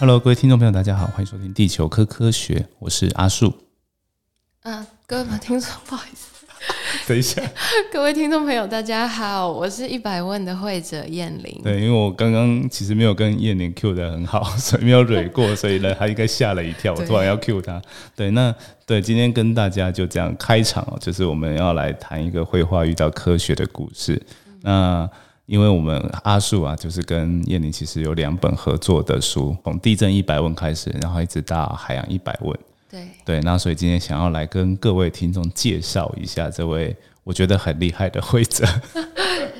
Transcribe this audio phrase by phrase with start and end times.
[0.00, 3.52] Hello，各位听众朋友，大家好，欢迎收听《地球科科学》，我是阿树。
[4.62, 6.46] 嗯，各位听众，不好意思，
[7.08, 7.42] 等一下，
[7.92, 11.60] 各位听众朋友，大家好，我是一百问的会者燕玲。
[11.64, 17.82] 对，因为我刚刚其实没有跟燕玲 Q 的很好， 所以没有蕊过，所以呢，他应该吓了一跳，我突然要 Q 他。
[18.14, 18.54] 对，那
[18.86, 24.22] 对，今天跟大家就这样开场哦，就是我们要来谈一个绘画遇到科学的故事。
[24.62, 25.10] 那
[25.48, 32.54] 因为我们阿树啊，就是跟燕玲其实有两本合作的书，从地震一百问开始，然后一直到海洋一百问。
[32.90, 36.94] 对对，那所以今天想要来跟各位听众介绍一下这位
[37.28, 38.64] 我觉得很厉害的会者。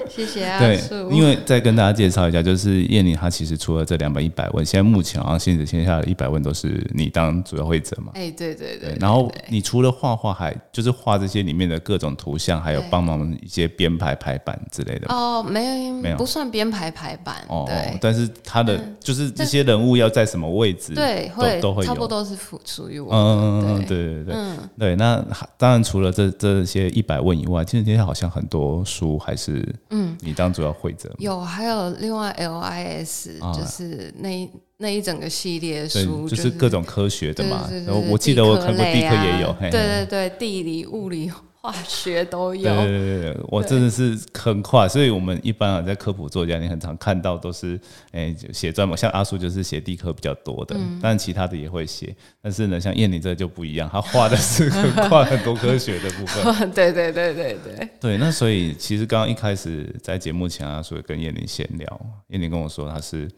[0.08, 1.10] 谢谢阿对树，。
[1.10, 8.12] 因为再跟大家介绍一下，就是燕玲她其实除了这两本一百问，现在目前好像现在线下的一百问都是你当主要会者嘛。
[8.14, 15.06] 哎，对对对对，，然后你除了画画，还就是画这些里面的各种图像，还有帮忙一些编排排版之类的。
[15.14, 21.86] 哦，没有没有不算编排排版，哦，对但是他的就是这些人物要在什么位置，对，都会都会有。
[21.86, 25.24] 差不多都是属属于我嗯嗯嗯对对对，嗯，对，那
[25.56, 33.52] 当然除了这这些一百问以外，其实今天好像很多书还是嗯，你当主要会者嘛，有还有另外 LIS，啊。
[33.52, 37.68] 就是那一那一整个系列，书，就是各种科学的嘛。
[37.86, 41.30] 然后我记得我看过地科也有，对对，地理、物理、
[41.70, 47.78] 化学都有对，对对对，我真的是很快，所以我们一般啊在科普作家，你很常看到都是
[48.12, 52.14] 诶就写专门，像阿叔就是写地科比较多的，嗯但其他的也会写。
[52.40, 56.70] 但是呢，像燕玲这就不一样，他画的是很跨很多科学的部分。
[56.72, 63.28] 对对对对对，对，那所以其实刚刚一开始在节目前啊，所以跟燕玲闲聊，燕玲跟我说她是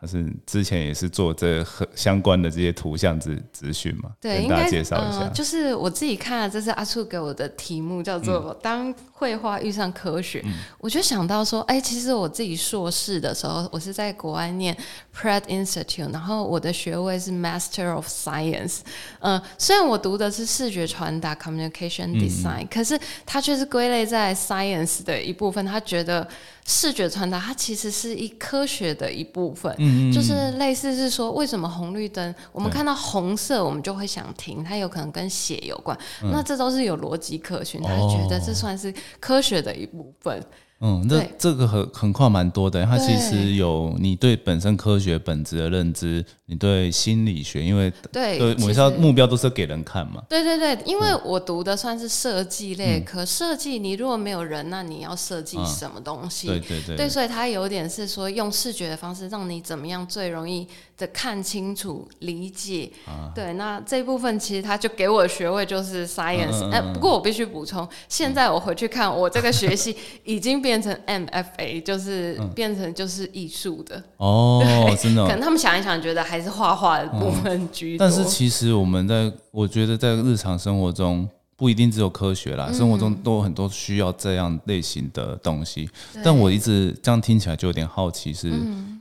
[0.00, 5.28] 她是之前也是做这和相关的这些图像资资讯嘛，对，跟大家应该介绍一下。
[5.28, 10.42] 就是我自己看了，这是阿处给我的题目，叫做“当绘画遇上科学”
[10.80, 14.74] 我就想到说，哎、其实我自己硕士的时候，我是在国外念
[15.20, 18.78] Pratt Institute，然后我的学位是 Master of Science。
[19.18, 25.62] 呃，虽然我读的是视觉传达 （Communication Design），、可是它却是归类在 Science 的一部分。
[25.66, 26.26] 他觉得
[26.64, 29.70] 视觉传达它其实是一科学的一部分。
[30.10, 40.42] 就是类似是说，为什么红绿灯我们看到红色，我们就会想停，它有可能跟血有关，那这都是有逻辑可循，他觉得这算是科学的一部分。
[40.80, 56.46] 嗯，这这个很很跨蛮多的，它其实有你对本身科学本质的认知，你对心理学，因为对，呃，我其们是要目标都是给人看嘛，对对对，因为我读的算是设计类可，设计你如果没有人，那你要设计什么东西？
[56.46, 56.96] 对对对。
[56.96, 60.66] 对，所以它有点是说用视觉的方式，让你怎么样最容易
[60.96, 62.90] 的看清楚、理解。
[63.34, 74.02] 对，那这一部分其实他就给我的学位就是 science，哎、不过我必须补充，现在我回去看，我这个学习已经变成 MFA，就是变成就是艺术的。
[74.18, 74.62] 哦，
[75.02, 78.06] 真的哦、 可能他们想一想，觉得还是画画的部分居多。
[78.06, 81.26] 但是其实我们在，我觉得在日常生活中。
[81.56, 85.86] 不一定只有科学啦，生活中都有很多需要这样类型的东西。
[86.24, 88.48] 但我一直这样听起来就有点好奇，是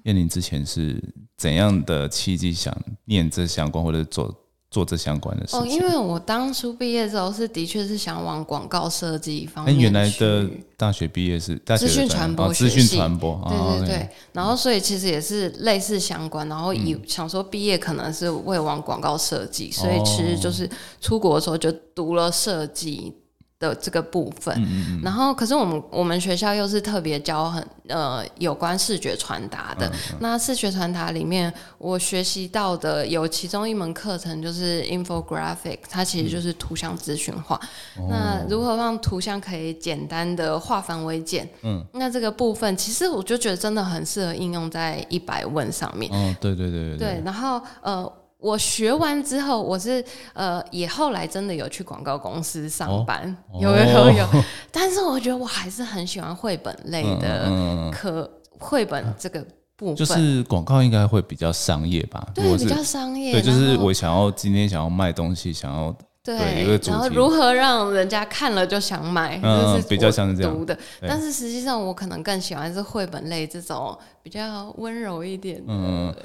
[0.03, 1.01] 燕玲之前是
[1.37, 4.29] 怎样的契机想念这相关，或者做
[4.71, 9.83] 做这相关的事哦，因为我当初毕业之后是的确是想往广告设计方哎，面去。
[9.83, 10.47] 原来的
[10.77, 14.09] 大学毕业是大学的资讯传播哦资讯传播，对哦对对。
[14.31, 17.01] 然后所以其实也是类似相关，然后以嗯。
[17.07, 20.69] 想说毕业可能是为往广告设计，所以哦其实就是
[21.01, 23.11] 出国的时候就读了设计
[23.59, 24.55] 的这个部分。
[24.57, 29.91] 嗯然后可是我们我们学校又是特别教很呃有关视觉传达嗯的。
[30.19, 37.55] 那视觉传达里面，我学习到的有其中一门课程就是 infographic，它其实就是图像资讯化。
[37.97, 41.47] 哦那如何让图像可以简单的化繁为简？
[41.63, 46.11] 嗯，那这个部分其实我就觉得真的很适合应用在一百问上面。
[46.11, 50.03] 哦，对对对对对，然后呃，我学完之后，我是
[50.33, 54.27] 呃，也后来真的有去广告公司上班，哦有有有，
[54.71, 59.45] 但是我觉得我还是很喜欢绘本类的嗯，课，绘本这个
[59.75, 62.25] 部分，就是广告应该会比较商业吧？
[62.33, 65.93] 对比较商业，对，就是我想要今天想要卖东西，想要
[66.23, 70.77] 对然后如何让人家看了就想买，嗯这是比较像是这样读的。
[71.01, 76.15] 但是实际上，我可能更喜欢是绘本类这种比较温柔一点的。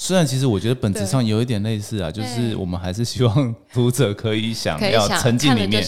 [0.00, 5.82] 嗯虽然其实我觉得本质上有一点类似啊，就是我们还是希望读者可以想要沉浸里面，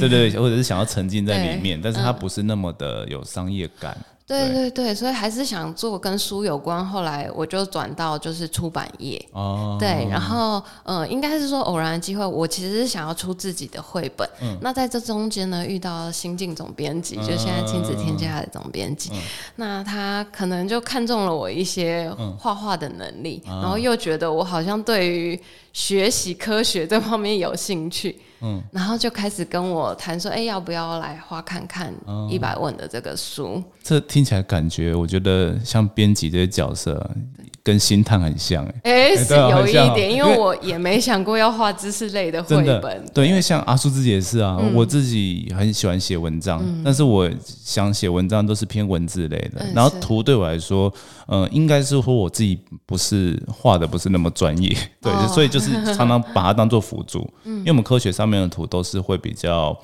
[0.00, 3.96] 对对，对或者是想要沉浸在里面，但是它不是那么的有商业感。
[4.21, 6.84] 对对对对，所以还是想做跟书有关。
[6.84, 14.28] 后来我就转到就是出版业，哦，对，然后呃，应该是说偶然的机会，我其实是想要出自己的绘本。
[14.40, 19.18] 嗯那在这中间呢，遇到新晋总编辑，就现在亲子天下的总编辑，嗯
[19.56, 25.40] 那他可能就看中了我一些画画的能力，然后又觉得我好像对于
[25.72, 31.94] 学习科学这方面有兴趣，嗯，然后就开始跟我谈说，哎，要不要来画看看
[32.28, 33.62] 一百问的这个书？
[33.82, 37.10] 这听起来感觉，我觉得像编辑这些角色。
[37.64, 43.06] 跟星探很像哎，是有一点，因为我也没想过要画知识类的绘本。
[43.14, 49.64] 对，因为像阿叔自己也是啊，我自己很喜欢写文章，但是我想写文章都是偏文字类的。
[49.72, 50.92] 然后图对我来说，
[51.28, 57.28] 嗯，应该是说我自己不是画的不是那么专业，对，所以就是常常把它当做辅助。
[57.44, 59.76] 嗯因为我们科学上面的图都是会比较。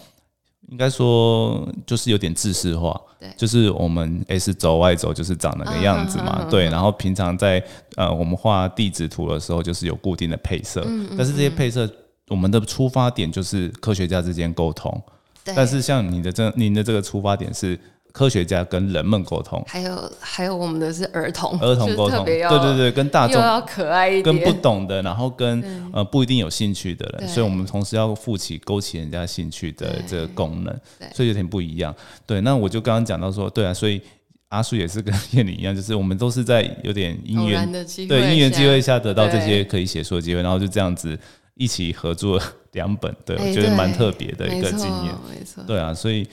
[0.71, 6.67] 应该说就是有点制式化，对，就是我们 S 轴 Y 轴就是长那个样子嘛，对。
[6.67, 7.65] 然后平常在
[7.97, 10.87] 呃我们画地质图的时候，就是有固定的配色，
[11.17, 11.91] 但是这些配色
[12.29, 15.03] 我们的出发点就是科学家之间沟通，
[15.43, 17.79] 但是像你的这您的这个出发点是。
[18.13, 25.63] 科学家跟人们沟通，还有还有我们的是儿童，儿童沟通，对对对，跟大众要可爱一点，跟不懂的，然后跟
[25.93, 30.75] 呃不一定有兴趣的人，所以我们同时要负起勾起人家兴趣的这个功能，
[31.15, 31.95] 所以有点不一样。
[32.27, 34.01] 对，那我就刚刚讲到说，对啊，所以
[34.49, 41.17] 阿叔也是跟燕玲一样，就是我们都是在有点因缘的对因缘机会下得到这些可以写书的机会，然后就这样子
[41.55, 42.41] 一起合作
[42.73, 45.79] 两本，对我觉得蛮特别的一个经验，没错，对。
[45.79, 46.27] 啊，所以。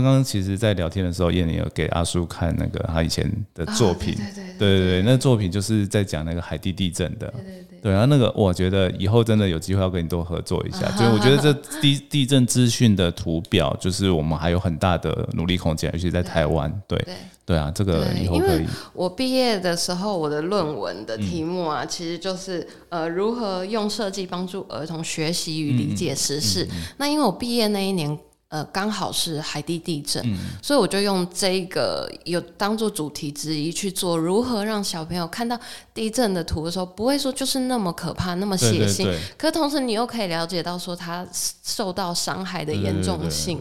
[0.00, 17.02] 刚刚其实，在聊天的时候，燕玲有给阿叔看那个他以前的作品，对对对对对，那作品就是在讲那个海地地震的，对对对，对，然后那个我觉得以后真的有机会要跟你多合作一下， 就我觉得这地地震资讯的图表，就是我们还有很大的努力空间，尤其在台湾，对
[17.46, 18.66] 对啊，这个以后可以。
[18.92, 26.66] 我毕业的时候，我的论文的题目啊，其实就是呃，如何用设计帮助儿童学习与理解时事。
[26.96, 28.18] 那因为我毕业那一年。
[28.54, 30.24] 呃，刚好是海地地震，
[30.62, 35.58] 所以我就用这个有当做主题之一去做，如何让小朋友看到
[35.92, 41.26] 地震的图的时候，不会说就是那么可怕、那么血腥，可同时你又可以了解到说他
[41.64, 43.60] 受到伤害的严重性。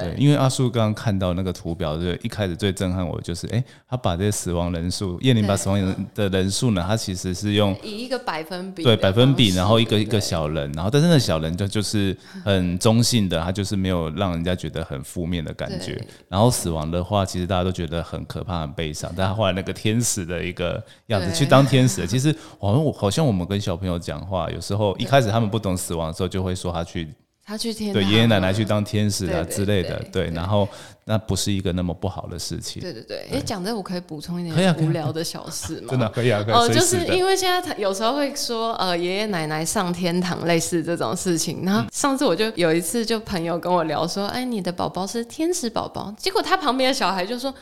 [0.00, 16.02] 对，因为阿叔刚刚看到那个图表，就一开始最震撼我就是，哎，他把这些死亡人数，叶玲把死亡人的人数呢，他其实是用以一个百分比，对百分比，然后一个一个小人，然后但是那小人就就是很中性的，他就是没有让人家觉得很负面的感觉。
[16.26, 19.12] 然后死亡的话，其实大家都觉得很可怕、很悲伤。
[19.14, 27.12] 但他后来那个天使的一个样子去当天使， 其实好像我好像我们跟小朋友讲话，有时候一开始他们不懂死亡的时候，就会说他去。
[27.44, 30.68] 他去天对爷爷奶奶去当天使啊之类的，对，然后
[31.04, 32.80] 那不是一个那么不好的事情。
[32.80, 35.88] 对对对，哎，讲这我可以补充一点无聊的小事吗？
[35.90, 36.54] 真的可以啊，可以。
[36.54, 41.64] 哦，就是因为现在他有时候会说，呃，爷爷奶奶上天堂类似这种事情。
[41.64, 46.14] 然后上次我就有一次，就朋友跟我聊说，哎，你的宝宝是天使宝宝。
[46.16, 47.52] 结果他旁边的小孩就说。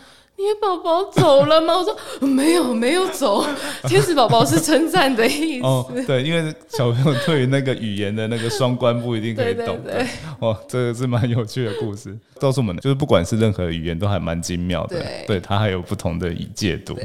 [0.40, 1.76] 你宝宝走了吗？
[1.76, 3.44] 我说没有，没有走。
[3.86, 5.66] 天使宝宝是称赞的意思。
[5.66, 9.78] 哦，对，因为小朋友对于那个语言的那个双关不一定可以懂。
[9.84, 10.06] 对，
[10.40, 14.98] 哦，这个是蛮有趣的故事，告诉我们的就是不管是任何语言都还蛮精妙的。
[14.98, 16.96] 对，对，它还有不同的解读。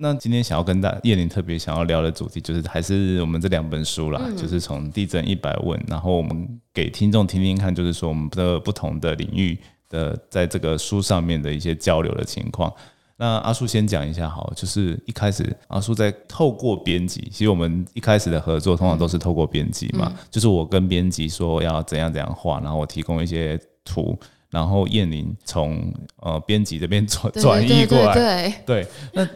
[0.00, 9.58] 那今天想要跟大叶玲特别想要聊的主题，就是还是我们这两本书啦，就是从地震一百问，然后我们给听众听听看，就是说我们的不同的领域。
[9.88, 12.72] 的在这个书上面的一些交流的情况，
[13.16, 24.16] 那阿叔先讲一下好，就是一开始阿叔在透过编辑，其实我们一开始的合作通常都是透过编辑嘛，就是我跟编辑说要怎样怎样画，然后我提供一些图，
[24.50, 29.28] 然后燕玲从呃编辑这边转转译过来，对对，那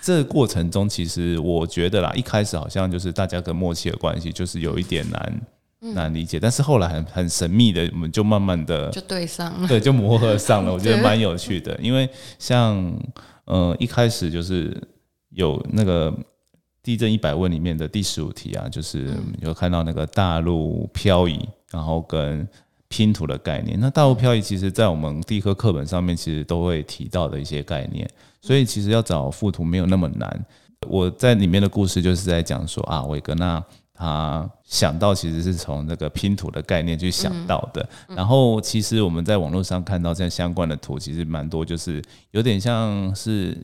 [0.00, 5.40] 这个过程中其实我觉得啦，一开始好像就是大家跟默契的关系就是有一点难。
[5.80, 10.72] 难理解，但是后来很很神秘的，我们就慢慢的就对上了，对，就磨合上了。
[10.74, 12.92] 我觉得蛮有趣的，因为像
[13.44, 14.76] 呃一开始就是
[15.30, 16.12] 有那个
[16.82, 22.48] 地震一百问里面的第十五题啊，就是有看到那个大陆漂移，然后跟
[22.88, 23.78] 拼图的概念。
[23.78, 28.08] 那大陆漂移其实在我们地科课本上面其实都会提到的一些概念，
[28.40, 30.46] 所以其实要找附图没有那么难。
[30.88, 33.62] 我在里面的故事就是在讲说啊，韦格纳。
[33.96, 43.56] 他想到其实是从那个拼图的概念去想到的，然后其实我们在网络上看到这样相关的图，其实蛮多，就是有点像是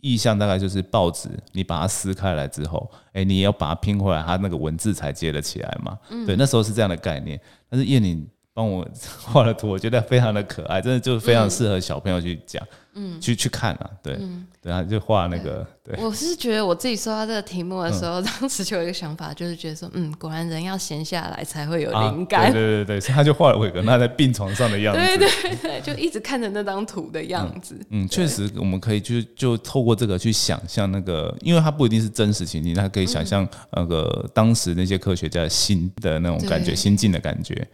[0.00, 5.98] 意象，大概就是报纸，你把它撕开来之后，哎，你要把它拼回来，它那个文字才接得起来嘛。
[6.26, 7.40] 对，那时候是这样的概念。
[7.68, 8.26] 但是叶宁。
[8.52, 8.86] 帮我
[9.24, 12.76] 画的图，我觉得非常的可爱，真的就非常适合小朋友去讲，嗯，
[13.20, 14.18] 去去看啊，对，
[14.60, 37.66] 对啊，就画那个，对，我是觉得我自己收到这个题目的时候，当时就有一个想法，就是觉得说，嗯，果然人要闲下来才会有灵感，对对对，所以他就画了伟哥那在病床上的样子，对对对，就一直看着那张图的样子，嗯，确实我们可以就就透过这个去想象那个，因为它不一定是真实情景，它可以想象那个当时那些科学家心的那种感觉，心境的感觉。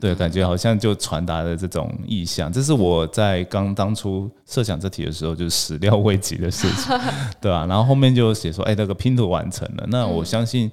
[0.00, 6.98] 对，感觉好像就传达了这种意向，这是我在刚当初设想这题的时候，就是始料未及的事情，
[7.40, 7.66] 对吧？
[7.66, 10.70] 然后后面就写说，哎，那个拼图完成了，那我相信。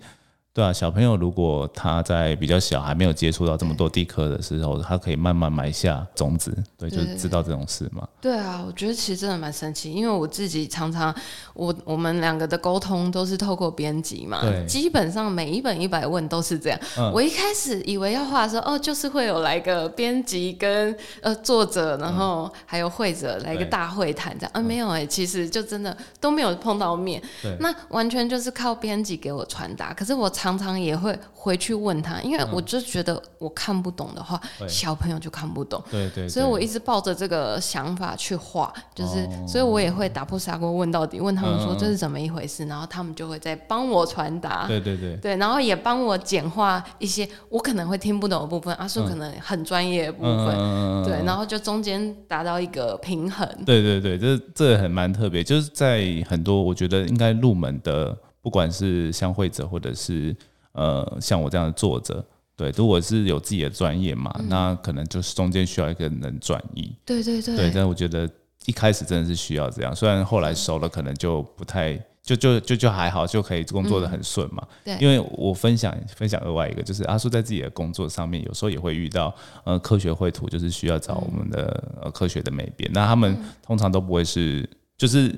[0.57, 8.07] 对啊，小朋友如果他在比较小还没有接触到这么多地科的时候，他可以慢慢埋下种子，对，就知道这种事嘛。
[8.19, 11.13] 对啊，我觉得其实真的蛮神奇，因为我自己常常
[11.53, 16.79] 我我们两个的沟通都是透过编辑嘛，基本上每一本一百问都是这样。
[17.13, 27.21] 我一开始以为要画的时候，哦，就是会有来个编辑跟呃作者，然后还有会者来个大会谈这样，啊，没有哎，其实就真的都没有碰到面，
[27.59, 30.46] 那完全就是靠编辑给我传达，可是我常。
[30.47, 35.83] 常常也会回去问他，因为我就觉得我看不懂的话，小朋友就看不懂。
[35.91, 44.65] 对对，所以我一直抱着这个想法去画，就是，所以我也会打破砂锅问到底，问他们说这是怎么一回事，然后他们就会在帮我传达。
[44.67, 53.45] 对对对，对，然后也帮我简化一些我可能会听不懂的部分，阿叔可能很专业的部分，对，然后就中间达到一个平衡。
[53.65, 58.17] 对对对，这这很蛮特别，就是在很多我觉得应该入门的。
[58.41, 60.35] 不管是像会者，或者是
[60.71, 62.25] 呃像我这样的作者，
[62.55, 66.95] 对，如果是有自己的专业嘛，那可能就是中间需要一个人转移。
[67.05, 67.55] 对对对。
[67.55, 68.29] 对，但我觉得
[68.65, 74.65] 一开始真的是需要这样，虽然后来熟了，可能就不太，就就就就还好，就可以工作的很顺嘛。
[74.85, 74.97] 对。
[74.99, 84.67] 因为我分享分享额外一个，就是阿叔在自己的工作上面，有时候也会遇到呃科学绘图，就是需要找我们的呃科学的美编，那他们通常都不会是
[84.97, 85.37] 就是。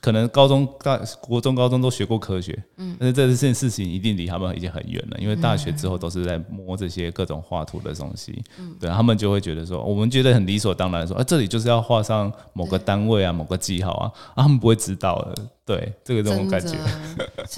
[0.00, 15.34] 可能高中、大国中、高中都学过科学，嗯，但是这件事情一定离他们已经很远了，因为大学之后都是在摸这些各种画图的东西，嗯，对，他们就会觉得说，我们觉得很理所当然，说，啊，这里就是要画上某个单位啊，某个记号啊，啊，他们不会知道的，
[15.64, 16.76] 对，这个这种感觉，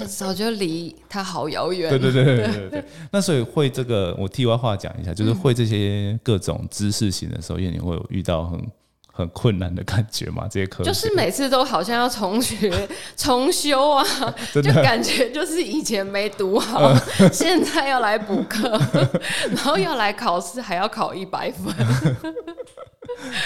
[0.07, 2.85] 早就离他好遥远，对对对对对对。
[3.11, 8.59] 那所以会这个，我替外话讲一下，就是会这些各种知识型的时候，因为你会有遇到很。
[9.17, 12.69] 很困难的感觉嘛， 这些课就是每次都好像要重学、
[13.15, 14.05] 重修啊，
[14.53, 16.93] 就感觉就是以前没读好，
[17.31, 18.69] 现在要来补课，
[19.49, 21.73] 然后要来考试，还要考一百分。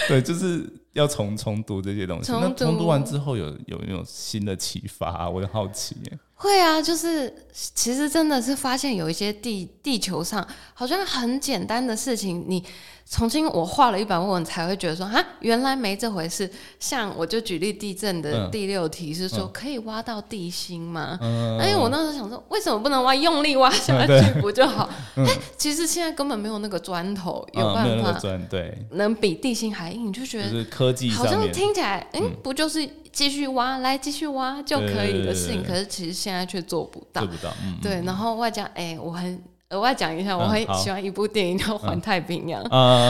[0.08, 2.32] 对，就是要重重读这些东西。
[2.32, 5.96] 那重读完之后，有有那种新的启发，我很好奇。
[6.42, 12.64] 会啊，就是其实真的是发现有一些地地球上好像很简单的事情，你。
[13.12, 16.48] 重新我画了一版问才会觉得说啊，原来没这回事。
[16.80, 21.18] 像我就举例地震的第六题是说可以挖到地心吗？
[21.60, 24.88] 哎，我那时候想说为什么不能挖，用力挖下去不就好？
[25.18, 37.54] 哎，其实现在根本没有那个砖头有办法砖对，能比地心还硬，就觉得科技好像听起来嗯，不就是继续挖来继续挖就可以的事情，可是其实现在却做不到，做不到。
[37.82, 39.42] 对，然后外加哎，我很。
[39.72, 42.60] 额外讲一下，我很喜欢一部电影叫《环太平洋》，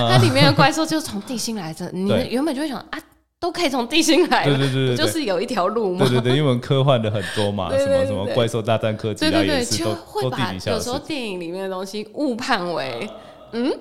[0.10, 1.90] 它里面的怪兽就是从地心来的。
[1.94, 3.00] 你原本就会想啊，
[3.40, 6.00] 都可以从地心来，对对对，就是有一条路嘛。
[6.00, 13.10] 对对对，因为科幻的很多嘛，什么什么怪兽大战科技啊，也是都会把有时候电影里面的东西误判为
[13.54, 13.72] 嗯，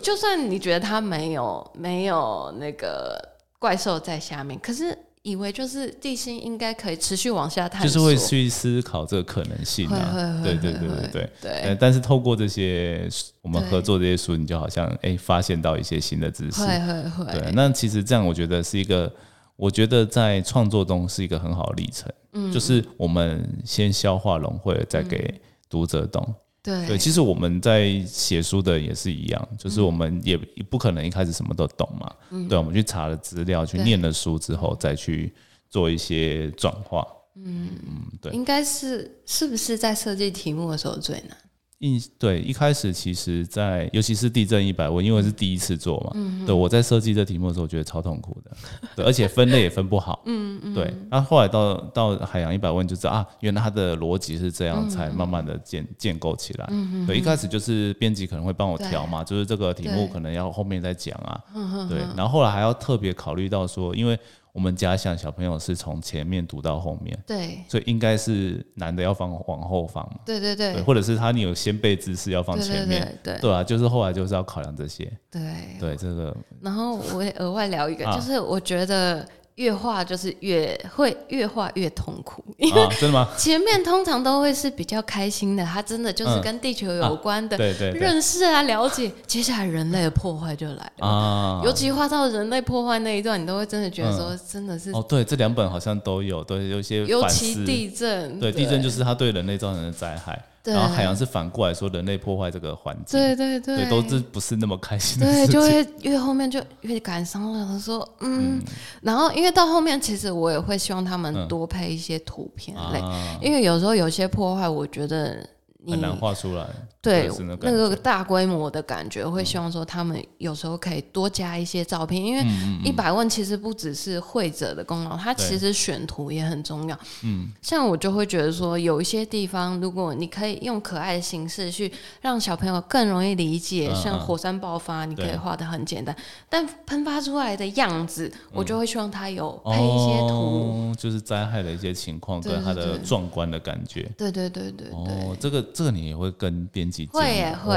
[0.00, 3.20] 就算你觉得它没有没有那个
[3.58, 4.96] 怪兽在下面，可是。
[5.22, 10.40] 以为就是地心应该可以持续往下探索，就是会去思考这个可能性啊。
[10.42, 11.76] 对对对对对对。
[11.78, 13.06] 但是透过这些
[13.42, 16.62] 我们合作这些书，你就好像哎发现到一些新的知识。
[16.62, 17.32] 会会会。
[17.32, 19.12] 对，那其实这样我觉得是一个，
[19.56, 22.10] 我觉得在创作中是一个很好的历程。
[22.32, 22.50] 嗯。
[22.50, 26.34] 就是我们先消化融汇，再给读者懂。
[26.62, 30.36] 对，其实我们在写书的也是一样，就是我们也
[30.68, 32.14] 不可能一开始什么都懂嘛。
[32.30, 35.34] 嗯，对，我们去查了资料，去念了书之后，再去
[35.68, 37.06] 做一些转化。
[37.36, 41.36] 嗯嗯，对，应该是是不是在设计题目的时候最难？
[41.80, 48.50] 一对一开始，其实，在尤其是地震一百问，因为是第一次做嘛，对我在设计这题目的时候，我觉得超痛苦的，
[48.94, 61.40] 对，而且分类也分不好，嗯嗯，对，那后来到到海洋一百问就知道啊，原来它的逻辑是这样，才慢慢的建建构起来，嗯对，一开始就是编辑可能会帮我调嘛，就是这个题目可能要后面再讲啊，
[61.88, 64.18] 对，然后后来还要特别考虑到说，因为
[64.52, 67.60] 我们假想小朋友是从前面读到后面，对。
[67.68, 70.74] 所以应该是男的要放往后放嘛，对对对。
[70.74, 75.40] 对，或者是他你有先辈知识要放前面，对啊，就是后来就是要考量这些，对。
[75.78, 78.16] 对这个然后我也额外聊一个，啊。
[78.16, 79.26] 就是我觉得
[79.56, 83.28] 越画就是越会越画越痛苦，因为啊，真的吗？
[83.38, 91.06] 前面通常都会是比较开心的，它真的就是嗯跟地球有关的、对对对认识啊、了解，接下来人类的破坏就来了。
[91.06, 97.26] 啊，尤其画到人类破坏那一段，你都会真的觉得说，真的是，哦，对，这两本好像都有，对，有一些尤。
[97.30, 105.52] 其地震，对，地震就是它对人类造成的灾害，对然后海洋是反过来说人类破坏这个环境，对对对对，都是不是那么开心的对，事情。
[105.52, 107.78] 对就会越后面就越感伤了。
[107.78, 108.60] 说，嗯，
[109.00, 115.48] 然后因为到后面，其实我也会希望他们多配一些图片类，啊，因为有时候有些破坏，我觉得
[115.84, 116.66] 你很难画出来。
[117.02, 122.44] 对那那个大规模的感觉，会希望说他们有时候可以多加一些照片，因为
[122.84, 126.98] 一百问其实不只是会者的功劳，它其实选图也很重要。
[127.24, 136.14] 嗯，像我就会觉得说，有一些地方，如果你可以用可爱的形式去让小朋友更容易理解，像火山爆发，你可以画的很简单，
[136.50, 140.34] 但喷发出来的样子，我就会希望它有配一些图。
[140.34, 144.06] 哦，就是灾害的一些情况对跟它的壮观的感觉。
[144.18, 144.92] 对对对对对。
[144.92, 147.74] 哦，这个这个你也会跟编辑会也会。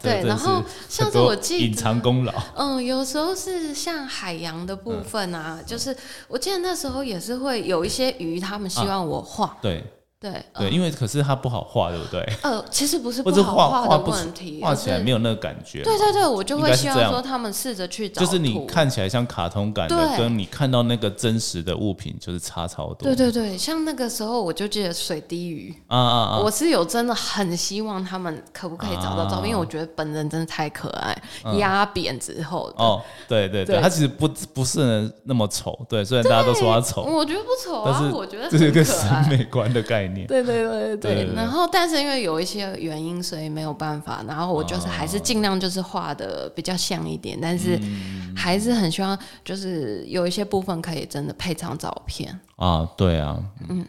[0.00, 5.96] 对然后是像是我记得隐藏功劳，嗯，有时候是像海洋的部分啊，就是
[6.28, 9.84] 我记得那时候也是会有一些鱼，他们希望我画，对
[10.20, 12.20] 对对，嗯因为可是它不好画，对不对？
[12.42, 15.20] 呃，其实不是不好画的画画不问题，画起来没有。
[15.20, 15.82] 那个感觉。
[15.82, 22.96] 对对对，我就会希望说他们试着去找就是你看起来像卡通感的，跟你看到那个真实的物品就是差超多。
[23.02, 26.38] 对对对，像那个时候我就记得水滴鱼，啊啊啊！
[26.38, 31.22] 我是有真的很希望他们可不可以找到照片，因为我觉得本人真的太可爱，
[31.58, 39.08] 压扁之后哦，对对对，对它其实不不是那么丑，对，虽然大家都说它丑，我觉得不丑啊，但是我觉得这是一个审。
[39.28, 40.09] 美观的概念。
[40.14, 44.24] 对对对对对对对然后但是因为有一些原因，所以没有办法。
[44.26, 52.38] 然后我就是还是尽量就是画的比较像一点，但是嗯还是很希望就是有一些部分可以真的配上照片。
[52.56, 53.84] 啊，对啊，嗯，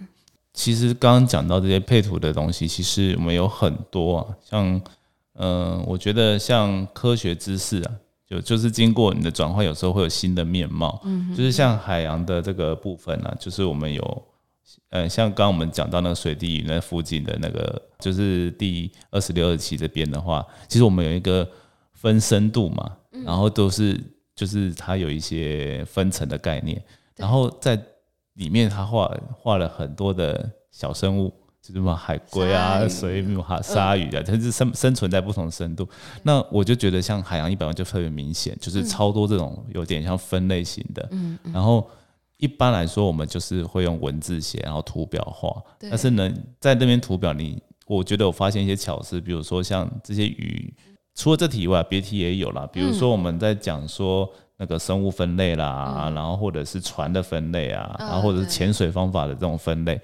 [0.53, 4.81] 其实刚刚讲到这些配图的东西，其实我们有很多啊，像，
[5.35, 7.91] 嗯、我觉得像科学知识啊，
[8.29, 14.23] 就就是经过你的转换，有时候会有新的面貌，嗯，就是像海洋的这个部分啊，就是我们有。
[14.89, 21.49] 呃，像刚刚我们讲到那个水滴鱼那附近的那个，就是第二十六二期这边的话，其实我们有一个
[21.93, 23.99] 分深度嘛，然后都是
[24.35, 26.83] 就是它有一些分层的概念，
[27.15, 27.81] 然后在
[28.33, 31.29] 里面它画画了很多的小生物，
[31.61, 35.87] 就是什么海龟啊、水母、哈鲨鱼啊，它是生生存在不同深度。
[36.23, 41.07] 那我就觉得像海洋一百万就特别明显，就是超多这种有点像分类型的。
[41.11, 41.87] 嗯，然后
[42.41, 45.61] 一般来说，我们就是会用文字写，然后图表画。
[45.79, 45.89] 对。
[45.91, 50.73] 但是呢，在那边图表你，我觉得我发现一些巧思，比如说像这些鱼，
[51.13, 52.67] 除了这题以外，别题也有啦。
[52.73, 54.27] 比如说我们在讲说
[54.57, 60.01] 那个生物分类啦，然后或者是船的分类啊，嗯然后或者是对潜水方法的这种分类，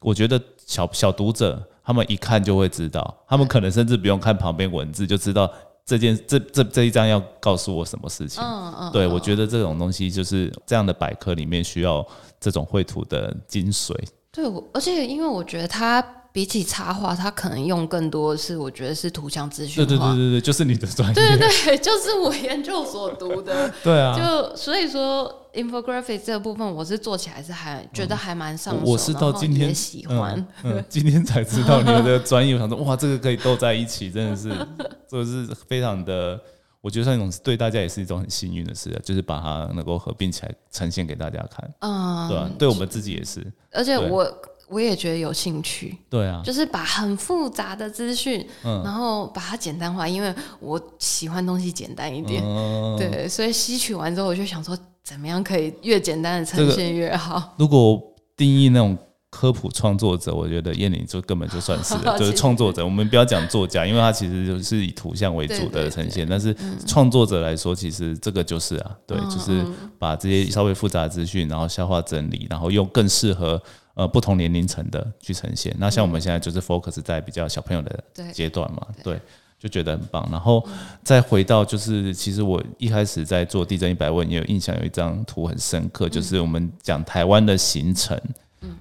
[0.00, 5.50] 我觉得小小读者他们一看就会知道，他们可能甚至不用看旁边文字就知道
[5.88, 8.42] 这件这这这一章要告诉我什么事情。
[8.42, 12.06] 嗯嗯，对，嗯我觉得这种东西就是这样的百科里面需要
[12.38, 13.94] 这种绘图的精髓。
[14.30, 20.08] 对，我而且因为我觉得它比起插画，它可能用更多的是我觉得是图像资讯对化。
[20.08, 21.14] 对对对对，就是你的专业。
[21.14, 23.72] 对对对， 就是我研究所读的。
[23.82, 30.34] 对啊，就所以说，infographic 这个部分我是做起来是还觉得还蛮上手，我我是到今天也喜欢。
[30.62, 34.50] 嗯，嗯今天才知道你们的专业， 我想说哇，这个可以斗在一起，真的是，
[35.08, 36.40] 这是非常的，
[36.80, 44.24] 我觉得算一种对大家也是一种很幸运的事啊，就是把它能够合并起来呈现给大家看，嗯，对吧、对我们自己也是，而且我
[44.70, 52.42] 我也觉得有兴趣，对啊，就是把很复杂的资讯，嗯然后把它简单化，因为我喜欢东西简单一点。
[52.44, 57.54] 嗯，对，所以吸取完之后，我就想说，怎么样可以越简单的呈现越好。
[57.58, 58.00] 如果
[58.36, 58.96] 定义那种
[59.30, 62.84] 科普创作者，我觉得燕玲就根本就算是了， 就是创作者。
[62.84, 66.26] 我们不要讲作家，因为他其实就是以图像为主的呈现。
[66.28, 66.54] 但是
[66.86, 69.64] 创作者来说，其实这个就是啊，对，嗯就是
[69.98, 73.60] 把这些稍微复杂的资讯，然后消化整理，然后用更适合
[73.98, 75.76] 呃不同年龄层的去呈现。
[75.78, 79.20] 那像我们现在就是 focus 在比较小朋友的阶段嘛，对。
[79.60, 80.64] 就觉得很棒，然后
[81.02, 88.16] 再回到就是，其实我一开始在做地震一百问，也有印象有一张图很深刻，就是我们讲台湾的行程，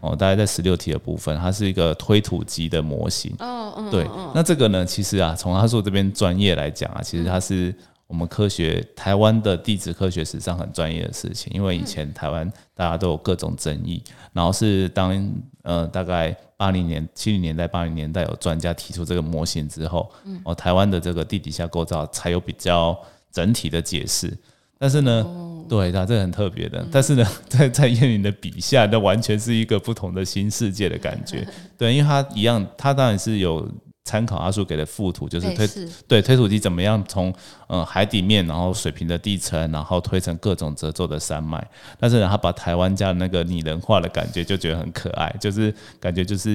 [0.02, 7.74] 哦，大概在十六题的部分，它是一个推土机的模型，哦，嗯，对，那这个呢，其实啊，从阿硕这边专业来讲啊，其实它是
[8.08, 15.30] 我们科学台湾的地质科学史上很专业的事情，因为以前台湾大家都有各种争议，然后是当
[15.64, 20.10] 呃大概八零年、七零年代、八零年代有专家提出这个模型之后，
[20.46, 22.98] 哦，台湾的这个地底下构造才有比较
[23.30, 24.36] 整体的解释。
[24.80, 25.26] 但是呢，
[25.68, 26.88] 对，它这很特别的。
[26.90, 31.46] 但是呢， 在在叶林的笔下，那完全是一个不同的新世界的感觉。
[31.78, 33.70] 对，因为它一样，它当然是有。
[34.08, 35.68] 参考阿叔给的附图，就是推
[36.08, 37.34] 对推土机怎么样从
[37.68, 41.62] 呃海底面，然后水平的地层，然后推成各种褶皱的山脉。
[42.00, 46.52] 但是呢，他把台湾家的那个拟人化的感觉，就觉得很可爱，就是感觉就是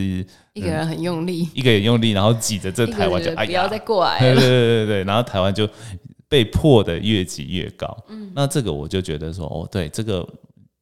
[0.54, 5.68] 一个人很用力，一个人用力，然后挤着这台 湾就哎呀，不要再过来对对对对，然后台湾就
[6.30, 7.94] 被迫的越挤越高。
[8.08, 10.26] 嗯，那这个我就觉得说，哦，对，这个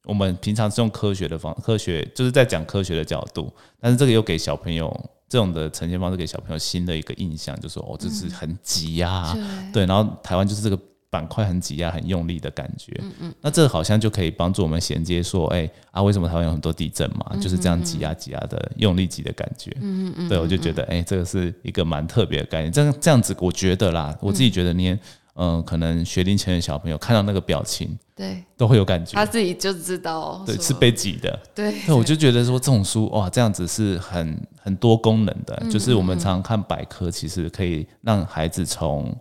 [0.05, 4.89] 我们平常是用科学的方科学，就是在讲科学的角度，但是这个又给小朋友。
[5.31, 9.33] 这种的呈现方式给小朋友新的一个印象，就说哦，这是很挤压，
[9.71, 10.77] 对，然后台湾就是这个
[11.09, 12.91] 板块很挤压、很用力的感觉。
[12.99, 17.33] 嗯嗯，那这好像就可以帮助我们衔接说，哎啊，为什么台湾有很多地震嘛？
[17.39, 19.71] 就是这样挤压、挤压的用力挤的感觉。
[19.79, 22.69] 嗯嗯嗯，对我就觉得，哎，这个是一个蛮特别的概念。
[22.69, 24.99] 这样这样子，我觉得啦，我自己觉得你。
[25.35, 31.73] 嗯，可能学龄前的小朋友看到那个表情，对，都会有感觉，他自己就知道，对，是被挤的，对。
[31.87, 39.15] 那我就觉得说，这种书哇，这样子是很很多功能的，就是我们常常看百科，其实可以让孩子从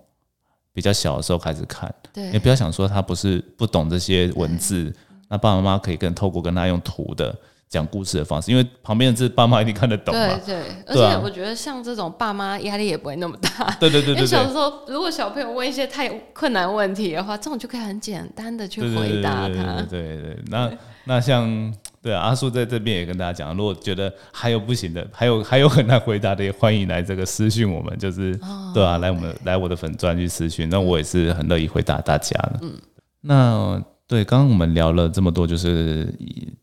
[0.73, 4.93] 比较小的时候开始看，对，也不要想说他不是不懂这些文字，
[5.29, 7.35] 那爸爸妈妈可以跟透过跟他用图的。
[7.71, 10.27] 讲故事的方式，因为旁边的字爸妈一定看得懂嘛。
[10.45, 13.71] 对对，而且我觉得像这种爸妈压力也不会那么大。
[13.79, 14.27] 对对对对。
[14.27, 19.81] 小时候如果小朋友问一些太困难问题的话，这种就可以很简单的去回答他。
[19.89, 20.69] 对对，那
[21.05, 28.37] 那像对阿叔在这边也跟大家讲，如果觉得还有不行的，还有 还有很难回答的，也欢迎来这个私讯我们，就是
[28.75, 32.59] 对啊，来我们来我的粉钻去私讯，那我也是很乐意回答大家的。
[32.63, 32.73] 嗯，
[33.21, 33.81] 那。
[34.11, 36.13] 对，刚刚我们聊了这么多，就是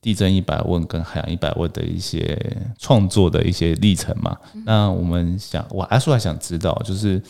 [0.02, 2.38] 地震一百问跟海洋一百问的一些
[2.78, 4.36] 创作的一些历程嘛。
[4.66, 7.24] 那我们想，我阿叔还想知道，就是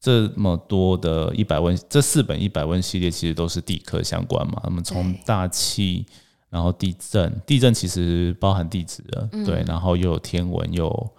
[0.00, 4.60] 这么多的一百问，这四本一百问系列其实都是地科相关嘛。
[4.62, 6.06] 那么从大气，
[6.50, 11.10] 然后地震，地震其实包含地质的，对，然后又有天文，又有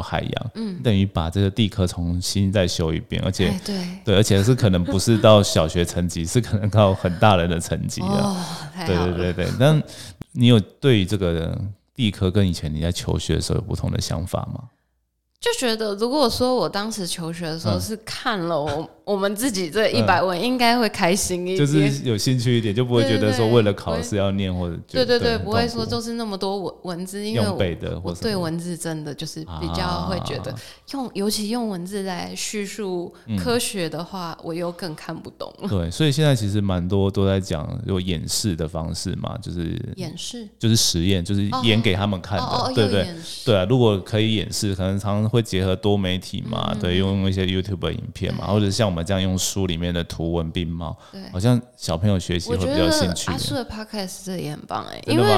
[0.00, 3.76] 海洋，嗯，等于把这个地壳重新再修一遍，而且对。
[4.04, 8.36] 对，而且是可能不是到小学层级，是可能到很大人的层级的，
[8.86, 9.48] 对对对对。
[9.58, 9.82] 那
[10.32, 11.58] 你有对于这个
[11.94, 14.64] 地科跟以前你在求学的时候有不同的想法吗？
[15.40, 27.46] 就觉得，如果说我当时求学的时候是看了我我们自己这一百问，应该会开心一点，就是有兴趣一点，就不会觉得说为了考试要念或者对对对，不会说就是那么多文文字，因为
[28.02, 30.54] 我对文字真的就是比较会觉得
[30.92, 35.52] 用，尤其用文字来叙述科学的话，我又更看不懂。
[35.68, 43.06] 对，所以现在其实蛮多都在讲有演示的方式嘛，就是演示，就是实验，就是演给他们看的，对不对？
[43.44, 45.34] 对啊，如果可以演示，可能常常。
[45.34, 46.72] 会结合多媒体嘛？
[46.80, 50.96] 对，用一些 YouTube 影片嘛，或者像我们这样用书里面的图文并茂，
[51.32, 53.30] 好像小朋友学习会比较兴趣。
[53.30, 55.36] 阿叔的 Podcast 这也很棒哎，因为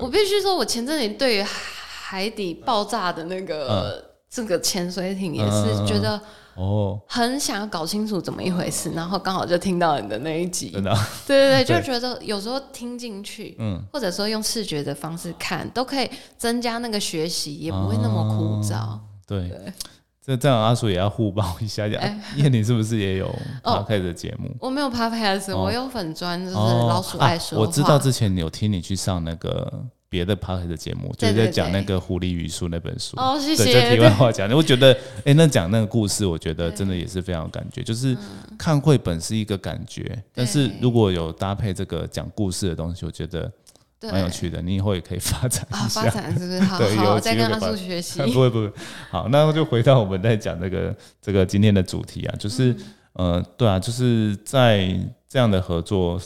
[0.00, 6.20] 我必须说，我前阵子对于海底爆炸的那个这个潜水艇也是觉得
[6.54, 18.98] 哦，很想要搞清楚怎么一回事，然后刚好就听到你的那一集，真的，对对对，就觉得有时候听进去，嗯，或者说用视觉的方式看，都可以增加那个学习，也不会那么枯燥。
[19.26, 19.50] 对，
[20.26, 22.02] 这这样阿叔也要互报一下，讲
[22.34, 24.50] 叶你是不是也有 podcast 的节目？
[24.58, 27.60] 我没有 podcast，我有粉砖，就是老鼠爱说。
[27.60, 29.72] 我知道之前有听你去上那个
[30.08, 33.16] 别的 podcast 的节目，就是在讲那个狐狸与树那本书。
[33.16, 33.72] 哦，谢谢。
[33.72, 34.92] 在题外话讲，我觉得，
[35.24, 37.84] 哎，那讲那个故事，我觉得真的也是非常有感觉。
[37.84, 38.16] 就是
[38.58, 43.48] 看绘本是一个感觉，但是如果有搭配这个讲故事的东西，我觉得。
[44.02, 46.02] 蛮有趣的，你以后也可以发展一下。
[46.02, 46.60] 发展是不是？
[46.68, 48.20] 好，好，再跟阿叔学习。
[48.32, 48.72] 不会，不会。
[49.10, 52.76] 好，那就回到我们在讲这个这个今天的主题啊，就是
[53.14, 54.88] 呃，对啊，就是在
[55.28, 56.20] 这样的合作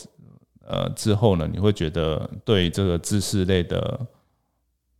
[0.67, 4.01] 呃之后呢，你会觉得对这个知识类的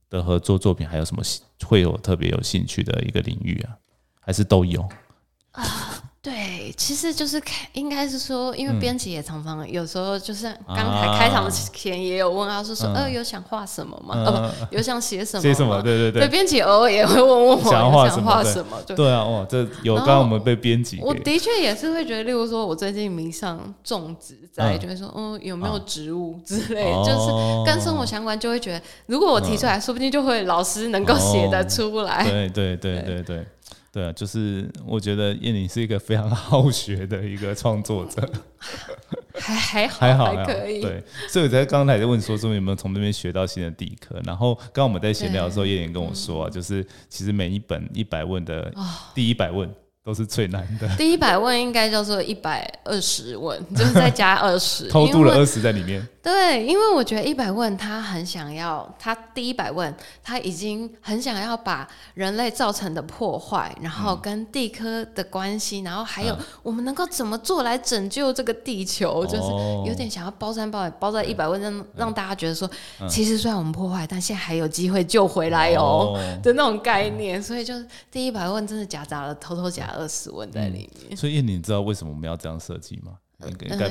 [0.09, 1.23] 的合作作品还有什么
[1.65, 3.77] 会有特别有兴趣的一个领域啊？
[4.21, 4.89] 还是都有？
[5.53, 5.65] 啊。
[6.71, 14.15] 对，其实就是开，应该是说，因为编辑也常常有时候就是刚才开场前也有问啊，说说，呃，有想画什么吗？
[14.15, 15.43] 呃，有想写什么？
[15.43, 15.83] 写什么？
[15.83, 16.23] 对对对。
[16.23, 18.21] 对，编辑偶尔也会问问我想画什
[18.65, 18.77] 么？
[18.87, 19.11] 对。
[19.11, 27.31] 啊，哦，这有刚刚我们被编辑，我的确也是会觉得，例如说我最近迷上种植，在就会说，嗯，有没有植物之类，就是
[27.67, 32.25] 跟生活相关，就会觉得，如果我提出来说不定就会老师能够写得出来。
[32.25, 33.01] 对对对。
[33.03, 33.47] 对对。
[33.93, 38.31] 对啊，就是我觉得叶玲是一个非常好学的一个创作者，
[39.35, 40.81] 还还好还好还可以。
[40.81, 44.21] 对，所以我在刚才在问说，说有没有从那边学到新的地科？
[44.25, 48.73] 然后刚刚我们在闲聊的时候，叶玲跟我说啊，就是其实每一本一百问的
[49.15, 49.69] 第一百问。
[50.03, 50.89] 都是最难的。
[50.97, 56.07] 第一百问应该叫做一百二十问， 就是再加二十， 偷渡了二十在里面。
[56.23, 69.49] 对，因为我觉得一百问他很想要，他第一百问他已经很想要把人类造成的破坏，然后跟地科的关系，然后还有我们能够怎么做来拯救这个地球，就是
[69.89, 72.71] 有点想要包山包海包在一百问，让让大家觉得说，
[73.09, 77.43] 其实虽然我们破坏，但现在还有机会救回来哦的那种概念。
[77.43, 77.75] 所以就
[78.11, 81.17] 第一百问真的夹杂了偷偷夹二十问在里面。
[81.17, 83.13] 所以你知道为什么我们要这样设计吗？
[83.43, 83.51] 嗯，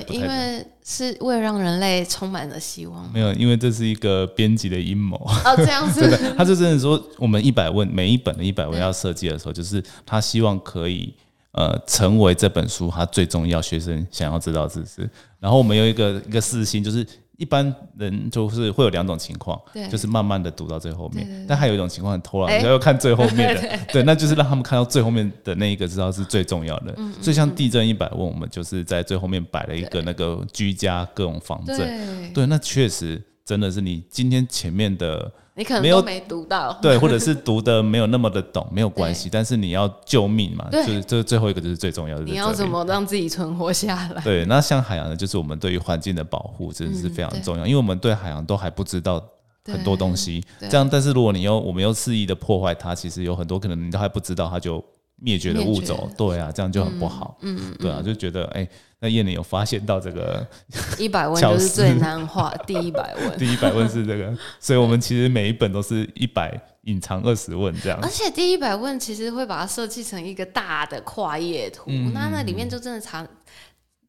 [0.09, 3.11] 因为是为了让人类充满了希望。
[3.11, 5.17] 没有，因为这是一个编辑的阴谋。
[5.17, 6.33] 哦，这样 子。
[6.37, 11.11] 他就真的说，我们一百问每一本的一百问要设计的时候，就是他希望可以
[11.53, 15.09] 呃成为这本书他最重要学生想要知道知识。
[15.39, 17.05] 然后我们有一个一个私心，就是。
[17.39, 26.93] 一般人就是会有两种情况，就是慢慢的读到最后面，但还有一种情况很偷懒，要看最后面的， 对，那就是让他们看到最后面的那一个，知道是最重要的。
[27.21, 35.31] 所以像地震一百问，我们就是在最后面摆了一个那个居家各种防震，对，那确实真的是你今天前面的。
[35.59, 39.27] 你可能没有没读到， 对，或者是读的没有那么的懂，没有关系。
[39.29, 42.23] 但是你要救命嘛，就是这最后一个就是最重要的。
[42.23, 44.21] 你要怎么让自己存活下来？
[44.23, 49.21] 对，那像海洋呢，就是我们对于环境的保护真的是非常重要，因为我们对海洋都还不知道
[49.65, 50.41] 很多东西。
[50.61, 54.81] 这样，但是如果你又我们又肆意的破坏它，其实有很多可能你都还不知道，它就
[55.21, 56.09] 灭绝的物种。
[56.17, 57.37] 对啊，这样就很不好。
[57.41, 58.67] 嗯，对啊，就觉得哎。
[59.01, 60.45] 那叶玲有发现到这个
[60.99, 67.97] 一百问就是最难画，第一百问， 第一百问是这个，所以我们其实每一本都是一百隐藏二十问这样。
[68.01, 73.25] 而且第一百问其实会把它设计成一个大的跨页图，那那里面就真的藏，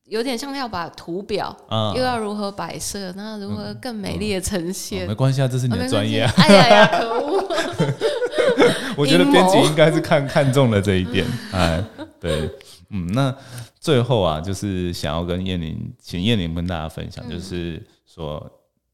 [0.06, 1.56] 有点像要把图表
[1.94, 5.06] 又要如何摆设，那如何更美丽的呈现？
[5.06, 6.24] 没关系啊，这是你的专业。
[6.36, 7.48] 哎呀呀，可恶！
[8.96, 11.82] 我觉得编辑应该是看看中了这一点，哎，
[12.20, 12.50] 对。
[12.92, 13.32] 嗯，那
[13.78, 18.44] 最后啊，就是想要跟燕玲，请燕玲跟大家分享，就是说，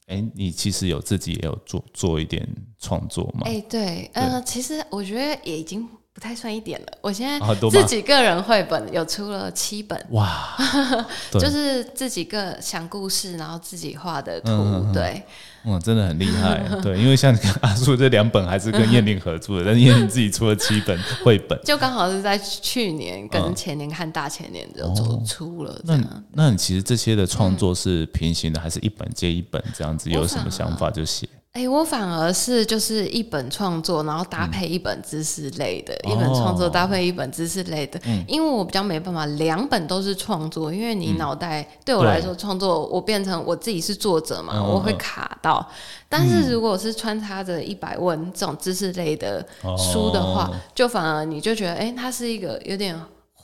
[0.06, 2.46] 哎，你其实有自己也有做做一点
[2.78, 3.44] 创作吗？
[3.46, 6.86] 哎，对，呃，其实我觉得也已经不太算一点了。
[7.00, 7.40] 我现在
[7.70, 10.54] 自己个人绘本有出了七本， 哇，
[11.32, 14.52] 就是自己个想故事，然后自己画的图，
[14.92, 15.22] 对。
[15.66, 25.80] 哇，真的很厉害， 对，因为像阿叔这两本还是跟燕玲合作的，但是燕玲自己出了七本绘本，就刚好是在去年跟前年看大前年就走出了。
[25.84, 25.98] 那
[26.32, 30.08] 那你其实这些的创作是平行的，还是一本接一本这样子？
[30.10, 31.28] 有什么想法就写。
[31.56, 37.98] 哎，我反而是就是一本创作，然后搭配一本知识类的，一本创作搭配一本知识类的。
[38.04, 45.66] 嗯，因为我比较没办法两本都是创作，因为你脑袋对我来说创作，我变成我自己是作者嘛，我会卡到。
[46.10, 49.42] 但是如果是穿插着一百问这种知识类的
[49.78, 52.94] 书的话，就反而你就觉得，哎，它是一个有点。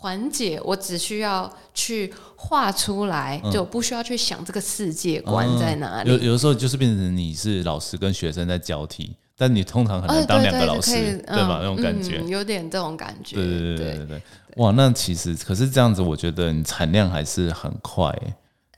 [0.03, 6.11] 缓解，我只需要去画出来，就不需要去想这个世界观在哪里。
[6.11, 11.61] 有有的时候就是变成你是老师跟学生在交替，但你通常很难当两个老师，对吧？
[11.61, 13.37] 那种感觉，有点这种感觉。
[13.37, 14.23] 对对对对对
[14.57, 18.13] 哇，那其实可是这样子，我觉得你产量还是很快。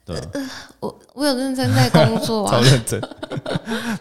[0.05, 0.21] 对，
[0.81, 3.01] 我我有认真在工作啊，超认真。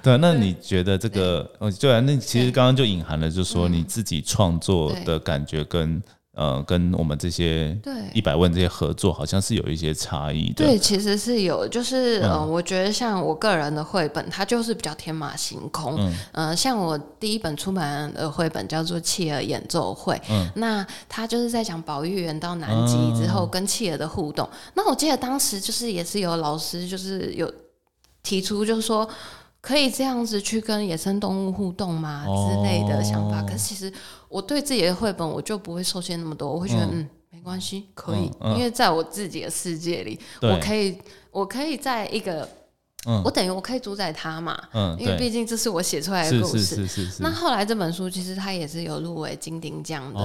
[0.02, 1.50] 对，那你觉得这个？
[1.60, 6.04] 哦，对啊，那其实刚刚就隐含了，就是说你自己创作的感觉跟。
[6.36, 10.65] 呃，跟我们这些对一百万这些合作，好像是有一些差异的。
[10.65, 15.96] 对，其实是有，就是呃，我觉得像我个人的绘本，它就是比较天马行空。
[16.00, 24.50] 嗯，呃，像我第一本出版的绘本叫做《企鹅演奏会》，嗯，那它就是在讲保育员到南极之后跟企鹅的互动。
[24.74, 27.54] 那我记得当时就是也是有老师就是有
[28.24, 29.08] 提出，就是说。
[29.63, 32.26] 可以这样子去跟野生动物互动吗？
[32.28, 33.41] 之类的想法。
[33.43, 33.91] 可是其实
[34.28, 36.52] 我对自己的绘本，我就不会受限那么多。
[36.52, 40.97] 我会觉得，嗯，没关系，可以，因为在我自己的世界里，我可以，
[41.32, 42.47] 我可以在一个。
[43.24, 46.88] 我等于我可以主宰它嘛，嗯因为毕竟这是我写出来的故事。
[47.20, 50.20] 那后来这本书其实它也是有入围金鼎奖的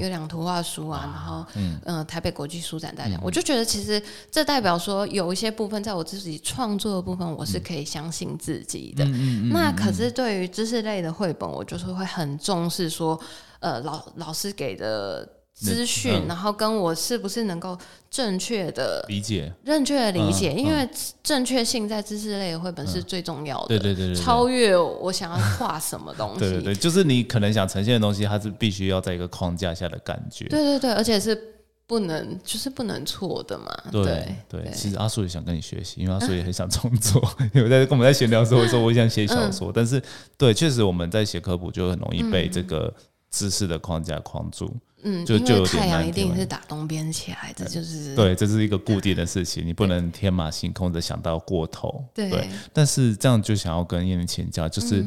[0.00, 1.80] 有两图画书啊，然后嗯。
[2.06, 9.04] 台北国际书展大奖，我就觉得其实这代表说有一些部分在我自己创作的部分，我是可以相信自己的。
[9.50, 13.20] 那可是对于知识类的绘本，我就是会很重视说，
[13.60, 15.28] 呃老老师给的。
[15.60, 17.76] 资讯，然后跟我是不是能够
[18.10, 20.88] 正确的理解、正确的理解，因为
[21.22, 23.68] 正确性在知识类绘本是最重要的。
[23.68, 26.40] 对对对对，超越我想要画什么东西。
[26.40, 30.46] 对对对，就是你可能想呈现的东西，它是必须要在一个框架下的感觉。
[30.46, 31.38] 对对对，而且是
[31.86, 33.66] 不能，就是不能错的嘛。
[33.92, 37.22] 对对，其实阿叔也想跟你学习，因为阿叔也很想创作。
[37.52, 40.02] 因为在跟我们在闲聊的时候说，我想写小说， 但是
[40.38, 42.92] 对，确实我们在写科普就很容易被这个
[43.30, 44.74] 知识的框架框住。
[45.02, 52.04] 嗯，就就太阳一定是打东边起来，这就是对，这是一个固定的事情，你不能天马行空的想到过头。
[52.14, 55.04] 对，但是这样就想要跟燕玲请教，就是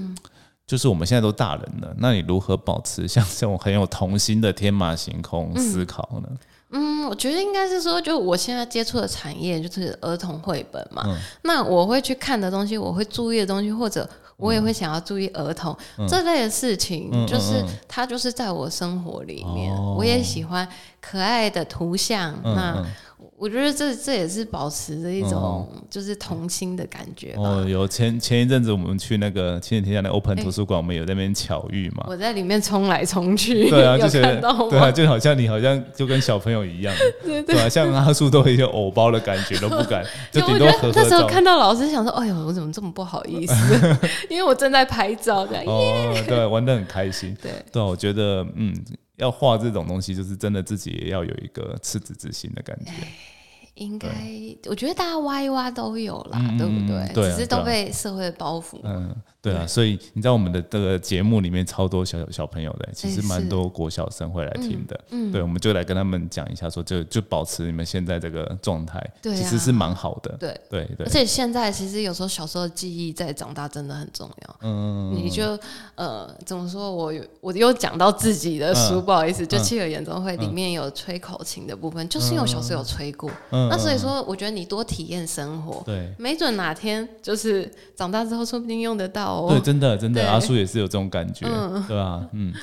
[0.66, 6.30] 就是我们现在都大人了，那你如何保持像这种很有童心的天马行空思考呢？
[6.72, 11.04] 嗯，我觉得应该是说，就我现在接触的产业就是儿童绘本嘛，
[11.44, 14.10] 那我会去看的东西，我会注意的东西，或者。
[14.38, 15.76] 我也会想要注意儿童
[16.08, 20.68] 这类的事情，就是它就是在我生活里面，我也喜欢
[21.00, 22.34] 可爱的图像。
[22.44, 22.84] 那
[23.44, 27.34] 我觉得这这也是保持着一种就是童心的感觉。
[27.36, 32.06] 哦，有前前一阵子我们去那个亲子天下的 Open 图书馆，我们有那边巧遇嘛？
[32.08, 43.54] 我在里面冲来冲去， 对啊，就觉得对啊，就好像你好像就跟小朋友一样， 对啊，像阿叔都有一些偶包的感觉都不敢， 就顶多合合那时候看到老师想说，哎呦，我怎么这么不好意思？
[44.30, 45.60] 因为我正在拍照的。
[45.66, 47.36] 哦，对，玩的很开心。
[47.42, 48.74] 对，对，我觉得嗯，
[49.18, 52.94] 要画这种东西，就是真的自己也要有一个赤子之心的感觉。
[53.76, 54.10] 应该，
[54.70, 57.12] 我觉得大家挖一挖都有啦，对不对？
[57.32, 58.80] 只是都被社会包袱。
[59.44, 59.54] 嗯。
[59.54, 64.98] 对啊，所以你在我们的这个节目里面超多小小朋友的，其实蛮多国小生会来听的。
[65.10, 70.34] 嗯，对，我们就来跟他们讲一下，说就就保持你们现在这个状态，其实是蛮好的。
[70.40, 74.56] 对对对，而且现在其实有时候小时候的记忆在长大真的很重要。
[74.62, 75.60] 嗯，你就
[75.96, 76.90] 呃怎么说？
[76.94, 83.30] 我我又讲到自己的书，不好意思，就七个演奏会里面有吹口琴的部分，就是因为我小时候有吹过。
[83.52, 89.33] 嗯，那所以说，我觉得你多体验生活，对，没准哪天就是长大之后，说不定用得到。
[89.50, 91.46] 对，真的，真的，阿叔也是有这种感觉，
[91.88, 92.26] 对吧？
[92.34, 92.54] 嗯。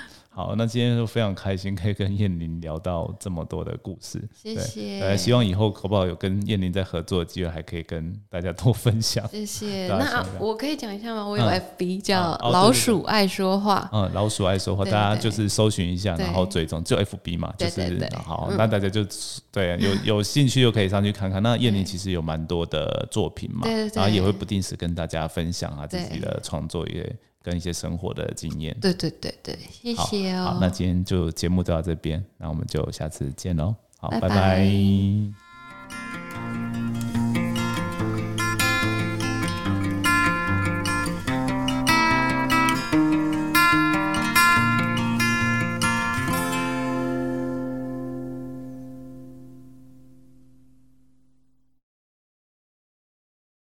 [0.41, 4.27] 好，那今天就非常开心，可以跟燕玲聊到这么多的故事。
[4.35, 4.99] 谢谢。
[5.03, 9.29] 呃，希望以后可不好有跟燕玲在合作的机会，还可以跟大家多分享。
[9.29, 9.87] 谢谢。
[9.89, 11.27] 那我可以讲一下吗？
[11.27, 13.87] 我有 FB 叫老鼠爱说话。
[13.93, 18.51] 嗯，老鼠爱说话，大家就是搜寻一下，然后追踪，就 FB 嘛，就是好。
[18.57, 19.05] 那大家就
[19.53, 21.43] 对有有兴趣就可以上去看看。
[21.43, 27.15] 那燕玲其实有蛮多的作品嘛，然后也会不定时跟大家分享啊自己的创作也。
[27.43, 30.45] 跟一些生活的经验，对对对对，谢谢哦。
[30.45, 33.75] 好，那今天就节目就到这边，那我们就下次见喽。
[33.99, 35.50] 好，拜拜。